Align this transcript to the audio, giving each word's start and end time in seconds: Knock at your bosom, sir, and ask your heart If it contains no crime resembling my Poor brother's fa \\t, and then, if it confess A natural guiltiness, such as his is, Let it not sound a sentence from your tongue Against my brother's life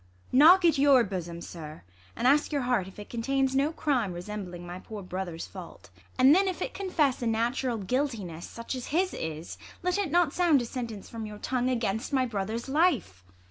Knock 0.31 0.65
at 0.65 0.79
your 0.79 1.03
bosom, 1.03 1.41
sir, 1.41 1.83
and 2.15 2.25
ask 2.27 2.51
your 2.51 2.63
heart 2.63 2.87
If 2.87 2.97
it 2.97 3.07
contains 3.07 3.55
no 3.55 3.71
crime 3.71 4.13
resembling 4.13 4.65
my 4.65 4.79
Poor 4.79 5.03
brother's 5.03 5.45
fa 5.45 5.75
\\t, 5.79 5.91
and 6.17 6.33
then, 6.33 6.47
if 6.47 6.59
it 6.59 6.73
confess 6.73 7.21
A 7.21 7.27
natural 7.27 7.77
guiltiness, 7.77 8.47
such 8.47 8.73
as 8.73 8.87
his 8.87 9.13
is, 9.13 9.59
Let 9.83 9.99
it 9.99 10.09
not 10.09 10.33
sound 10.33 10.59
a 10.63 10.65
sentence 10.65 11.07
from 11.07 11.27
your 11.27 11.37
tongue 11.37 11.69
Against 11.69 12.13
my 12.13 12.25
brother's 12.25 12.67
life 12.67 13.23